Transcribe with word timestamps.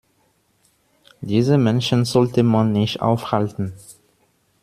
Diese 1.21 1.59
Menschen 1.59 2.05
sollte 2.05 2.41
man 2.41 2.71
nicht 2.71 3.03
aufhalten. 3.03 3.73